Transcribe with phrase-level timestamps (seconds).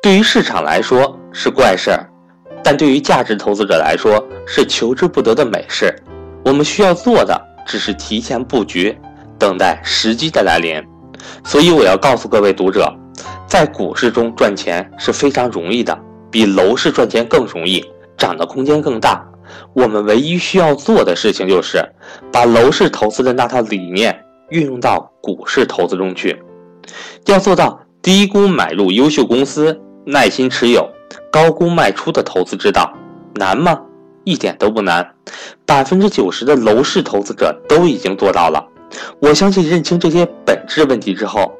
[0.00, 2.08] 对于市场来说是怪事儿，
[2.62, 5.92] 但对于价值投资者来说是求之不得的美事。
[6.44, 8.96] 我们需要做的只是提前布局，
[9.38, 10.80] 等待时机的来临。
[11.44, 12.88] 所以我要告诉各位读者，
[13.44, 15.98] 在股市中赚钱是非常容易的，
[16.30, 17.84] 比楼市赚钱更容易，
[18.16, 19.26] 涨的空间更大。
[19.74, 21.84] 我们唯一需要做的事情就是
[22.32, 24.16] 把楼市投资的那套理念
[24.50, 26.40] 运用到股市投资中去，
[27.26, 29.78] 要做到低估买入优秀公司，
[30.10, 30.90] 耐心持有，
[31.30, 32.90] 高估卖出的投资之道，
[33.34, 33.78] 难吗？
[34.24, 35.06] 一点都不难，
[35.66, 38.66] 百分之九十的楼市投资者都已经做到了。
[39.20, 41.52] 我相信认清这些本质问题之后，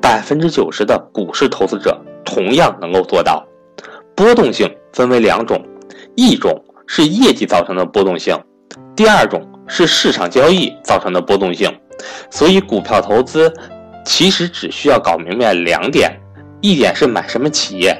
[0.00, 3.46] 百分之九十的股市投资者同样能够做到。
[4.14, 5.62] 波动性分为两种，
[6.16, 8.34] 一种是业绩造成的波动性，
[8.96, 11.70] 第二种是市场交易造成的波动性。
[12.30, 13.52] 所以股票投资
[14.06, 16.18] 其实只需要搞明白两点：
[16.60, 17.96] 一点是买什么企业，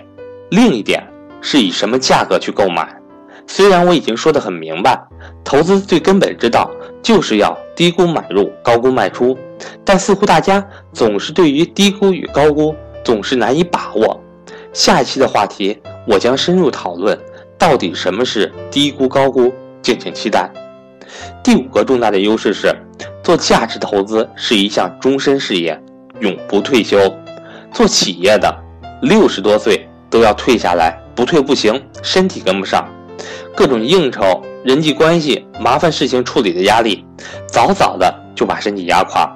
[0.50, 1.02] 另一点
[1.40, 2.94] 是以什么价格去购买。
[3.46, 5.00] 虽然我已经说得很明白，
[5.42, 6.70] 投资最根本之道
[7.02, 9.36] 就是要低估买入，高估卖出，
[9.84, 14.20] 但似乎大家总是对于低估与高估总是难以把握。
[14.72, 17.18] 下一期的话题，我将深入讨论
[17.58, 20.48] 到底什么是低估高估，敬请期待。
[21.42, 22.72] 第五个重大的优势是，
[23.24, 25.82] 做价值投资是一项终身事业，
[26.20, 26.98] 永不退休。
[27.72, 28.54] 做企业的
[29.02, 32.88] 六十多岁都要退下来，不退不行，身体跟不上。
[33.54, 37.04] 各种应酬、人际关系、麻烦事情处理的压力，
[37.46, 39.30] 早早的就把身体压垮。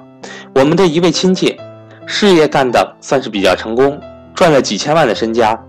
[0.53, 1.57] 我们的一位亲戚，
[2.05, 3.99] 事业干的算是比较成功，
[4.33, 5.59] 赚了几千万的身家，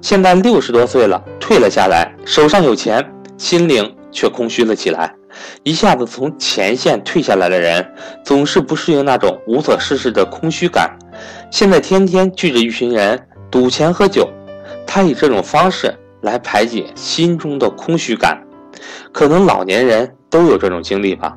[0.00, 3.04] 现在六十多岁了，退了下来，手上有钱，
[3.36, 5.12] 心灵却空虚了起来。
[5.64, 7.84] 一下子从前线退下来的人，
[8.24, 10.96] 总是不适应那种无所事事的空虚感。
[11.50, 14.28] 现在天天聚着一群人赌钱喝酒，
[14.86, 15.94] 他以这种方式。
[16.24, 18.42] 来排解心中的空虚感，
[19.12, 21.36] 可能老年人都有这种经历吧。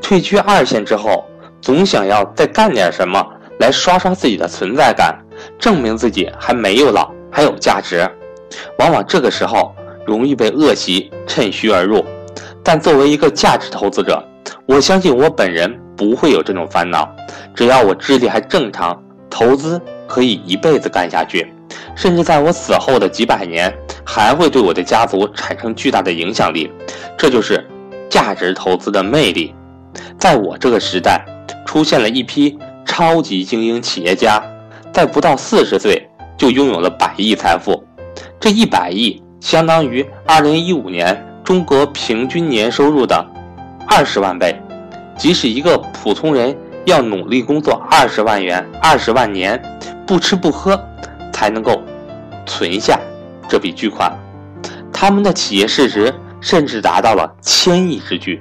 [0.00, 1.24] 退居二线之后，
[1.60, 3.20] 总想要再干点什么
[3.58, 5.18] 来刷刷自己的存在感，
[5.58, 8.08] 证明自己还没有老，还有价值。
[8.78, 9.74] 往往这个时候
[10.06, 12.04] 容易被恶习趁虚而入。
[12.62, 14.24] 但作为一个价值投资者，
[14.64, 17.12] 我相信我本人不会有这种烦恼。
[17.52, 18.96] 只要我智力还正常，
[19.30, 21.50] 投资可以一辈子干下去，
[21.94, 23.72] 甚至在我死后的几百年。
[24.02, 26.68] 还会对我的家族产生巨大的影响力，
[27.16, 27.64] 这就是
[28.08, 29.54] 价值投资的魅力。
[30.18, 31.24] 在我这个时代，
[31.64, 34.42] 出现了一批超级精英企业家，
[34.92, 37.84] 在不到四十岁就拥有了百亿财富。
[38.40, 43.24] 这一百亿相当于二零一五年中国平均年收入的
[43.86, 44.60] 二十万倍。
[45.16, 49.60] 即使一个普通人要努力工作二十万元、二十万年，
[50.06, 50.78] 不吃不喝，
[51.32, 51.82] 才能够
[52.46, 52.98] 存下。
[53.48, 54.16] 这笔巨款，
[54.92, 58.40] 他们的企业市值甚至达到了千亿之巨。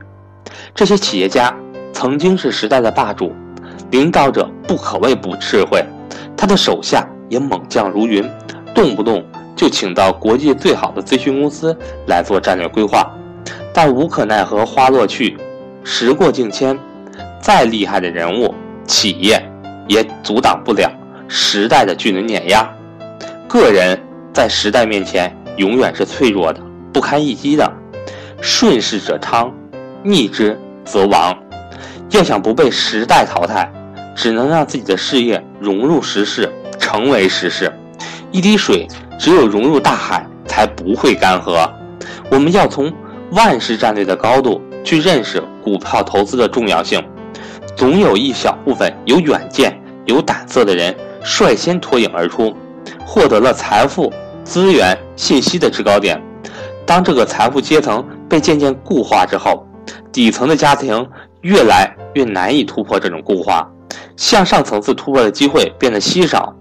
[0.76, 1.56] 这些企业家
[1.92, 3.34] 曾经是时代的霸主，
[3.90, 5.84] 领导者不可谓不智慧，
[6.38, 8.24] 他的手下也猛将如云，
[8.74, 9.26] 动不动
[9.56, 11.76] 就请到国际最好的咨询公司
[12.08, 13.12] 来做战略规划。
[13.74, 15.38] 但无可奈何花落去，
[15.84, 16.78] 时过境迁，
[17.42, 18.54] 再厉害的人物、
[18.86, 19.42] 企业
[19.88, 20.92] 也阻挡不了
[21.28, 22.68] 时代的巨轮碾压。
[23.48, 24.00] 个人。
[24.32, 26.62] 在时代面前，永远是脆弱的、
[26.94, 27.70] 不堪一击的。
[28.40, 29.52] 顺势者昌，
[30.04, 31.36] 逆之则亡。
[32.12, 33.70] 要想不被时代淘汰，
[34.16, 37.74] 只能让自己的事业融入时势，成为时势。
[38.32, 41.68] 一滴水只有融入大海，才不会干涸。
[42.30, 42.94] 我们要从
[43.32, 47.04] 万事战略的高度去认识股票投资的重要性。
[47.80, 49.74] 总有一小部分有远见、
[50.06, 52.54] 有胆色的人率先脱颖而出。
[53.06, 54.12] 获得了财富、
[54.44, 56.22] 资源、信息的制高点。
[56.86, 59.66] 当这个财富阶层被渐渐固化之后，
[60.12, 61.08] 底层的家庭
[61.40, 63.66] 越来越难以突破这种固化，
[64.18, 66.54] 向上层次突破的机会变得稀少。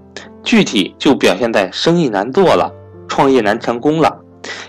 [0.45, 2.73] 具体就表现在生意难做了，
[3.09, 4.16] 创业难成功了，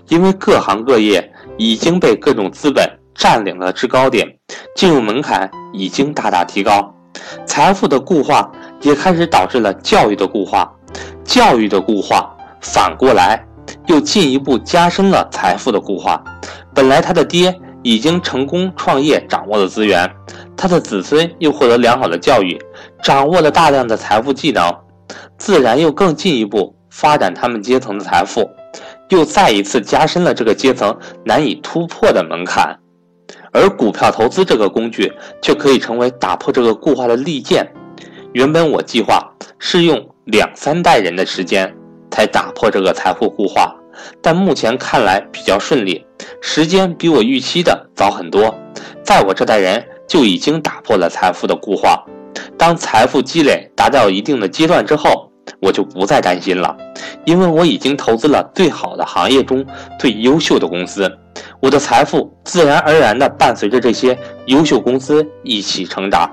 [0.08, 2.90] 因为各行各业已经被各种资本
[3.20, 4.26] 占领了制高点，
[4.78, 6.96] 进入门槛已经大大提高。
[7.46, 8.50] 财富的固化
[8.80, 10.74] 也开始导致了教育的固化。
[11.26, 13.46] 教育的固化，反过来
[13.88, 16.24] 又进一步加深了财富的固化。
[16.74, 20.10] 本来他的爹已经成功创业，掌握了资源，
[20.56, 22.58] 他的子孙又获得良好的教育，
[23.04, 24.74] 掌握了大量的财富技能，
[25.38, 28.50] 自然又更进一步发展他们阶层的财富，
[29.10, 32.80] 又再一次加深了这个阶层难以突破的门槛。
[33.52, 35.12] 而股票投资这个工具，
[35.42, 37.68] 却可以成为打破这个固化的利剑。
[38.34, 40.10] 原本我计划是用。
[40.26, 41.74] 两三代人的时间，
[42.12, 43.74] 才打破这个财富固化，
[44.22, 46.06] 但目前看来比较顺利，
[46.40, 48.54] 时间比我预期的早很多。
[49.04, 52.06] 在我这代人就已经打破了财富的固化。
[52.60, 56.78] 当财富积累达到一定的阶段之后，我就不再担心了，
[57.26, 59.66] 因为我已经投资了最好的行业中
[60.00, 61.12] 最优秀的公司，
[61.60, 66.30] 我的财富自然而然地伴随着这些优秀公司一起成长。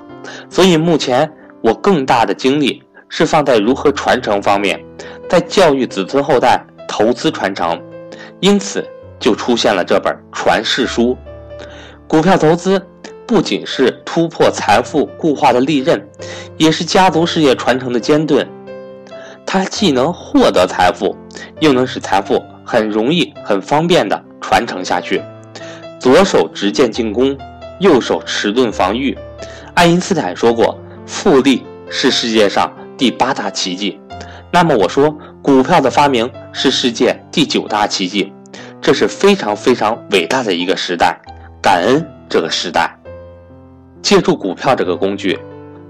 [0.49, 1.31] 所以目前
[1.62, 4.82] 我更大的精力是放在如何传承方面，
[5.28, 7.81] 在教育子孙后代、投资传承，
[8.40, 8.84] 因此
[9.19, 11.17] 就出现了这本传世书。
[12.08, 12.81] 股票投资
[13.26, 16.08] 不仅是突破财富固化的利刃，
[16.56, 18.46] 也是家族事业传承的尖盾。
[19.44, 21.17] 它既能获得财富，
[21.61, 25.23] 又能使财富很容易、很方便的传承下去。
[25.99, 27.37] 左手执剑进攻，
[27.81, 29.17] 右手持盾防御。
[29.75, 34.00] 爱因斯坦说过：“复利是世界上第八大奇迹。”
[34.53, 38.33] 那么我说，股票的发明是世界第九大奇迹。
[38.81, 41.19] 这是非常非常伟大的一个时代。
[41.61, 42.97] 感恩这个时代，
[44.00, 45.37] 借助股票这个工具，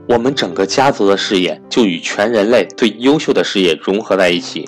[0.09, 4.67] 我们整个家族的事业就与全人类最优秀的事业融合在一起。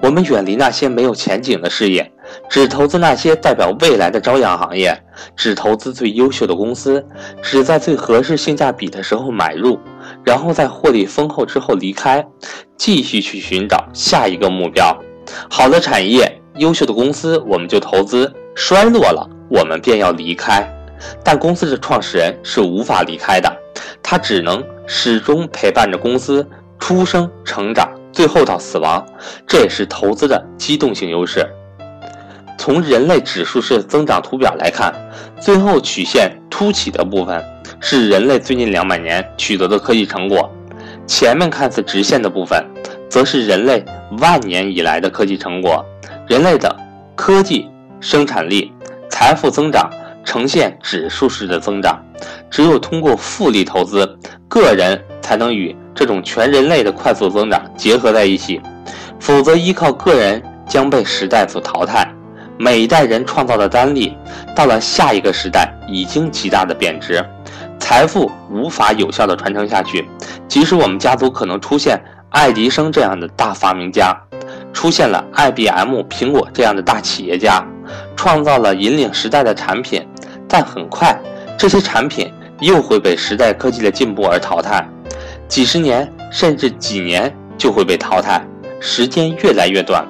[0.00, 2.12] 我们远离那些没有前景的事业，
[2.48, 4.96] 只投资那些代表未来的朝阳行业，
[5.36, 7.04] 只投资最优秀的公司，
[7.42, 9.78] 只在最合适性价比的时候买入，
[10.24, 12.26] 然后在获利丰厚之后离开，
[12.76, 14.96] 继续去寻找下一个目标。
[15.50, 19.28] 好的产业、优秀的公司，我们就投资；衰落了。
[19.50, 20.66] 我们便要离开，
[21.22, 23.56] 但公司的创始人是无法离开的，
[24.02, 26.44] 他只能始终陪伴着公司
[26.78, 29.04] 出生、成长，最后到死亡。
[29.46, 31.46] 这也是投资的机动性优势。
[32.64, 34.90] 从人类指数式增长图表来看，
[35.38, 37.44] 最后曲线凸起的部分
[37.78, 40.50] 是人类最近两百年取得的科技成果，
[41.06, 42.64] 前面看似直线的部分，
[43.06, 43.84] 则是人类
[44.18, 45.84] 万年以来的科技成果。
[46.26, 46.74] 人类的
[47.14, 47.68] 科技
[48.00, 48.72] 生产力。
[49.10, 49.90] 财富增长
[50.24, 52.02] 呈现指数式的增长，
[52.50, 54.08] 只有通过复利投资，
[54.48, 58.58] 个人才能与这种全人类的快速增长结合在一起，
[59.20, 62.08] 否则依靠个人将被时代所淘汰。
[62.58, 64.16] 每一代人创造的单利，
[64.54, 67.24] 到了下一个时代已经极大的贬值，
[67.78, 70.08] 财富无法有效的传承下去。
[70.46, 74.16] 即使我们家族可能出现爱迪生这样的大发明家，
[74.72, 77.64] 出现了 IBM、苹果这样的大企业家。
[78.16, 80.06] 创造了引领时代的产品，
[80.48, 81.20] 但很快
[81.58, 84.88] 这些产品又会被时代科技的进步而淘汰，
[85.48, 88.42] 几十年甚至几年就会被淘汰，
[88.80, 90.02] 时间越来越短。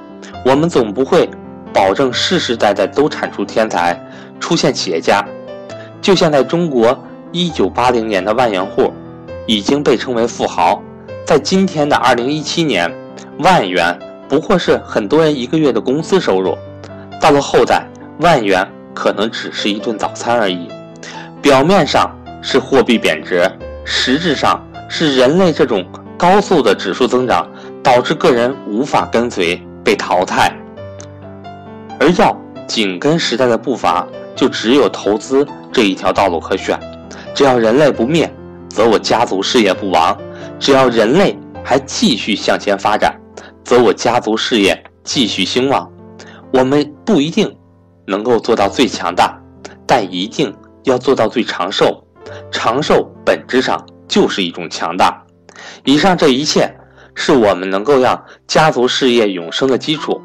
[0.44, 1.28] 我们总不会
[1.74, 4.00] 保证世世代代都产出天才，
[4.38, 5.22] 出现企业家。
[6.00, 6.96] 就像在中国
[7.32, 8.92] 一九八零年的万元户
[9.46, 10.80] 已经被称为富豪，
[11.26, 12.90] 在今天的二零一七年，
[13.40, 13.98] 万元
[14.28, 16.56] 不过是很多人一个月的工资收入。
[17.20, 17.84] 到了后代，
[18.20, 20.68] 万元可能只是一顿早餐而已。
[21.42, 23.42] 表面上是货币贬值，
[23.84, 25.84] 实质上是人类这种
[26.16, 27.48] 高速的指数增长
[27.82, 30.54] 导致个人无法跟随被淘汰。
[32.00, 32.36] 而要
[32.66, 36.78] 紧跟时代的步伐，就只有投资这一条道路可选。
[37.34, 38.32] 只要人类不灭，
[38.68, 40.16] 则我家族事业不亡；
[40.58, 43.14] 只要人类还继续向前发展，
[43.64, 45.90] 则我家族事业继续兴旺。
[46.52, 47.54] 我们不一定
[48.06, 49.36] 能够做到最强大，
[49.86, 52.00] 但一定要做到最长寿。
[52.50, 55.22] 长寿本质上就是一种强大。
[55.84, 56.72] 以上这一切
[57.14, 60.20] 是我们能够让家族事业永生的基础。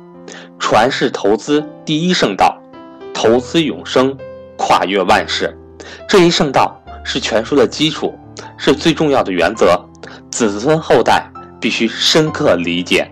[0.58, 2.58] 传世投资第一圣道，
[3.14, 4.16] 投资永生，
[4.58, 5.56] 跨越万世。
[6.08, 8.18] 这一圣道是全书的基础，
[8.58, 9.80] 是最重要的原则。
[10.32, 13.10] 子孙后代必须深刻理解。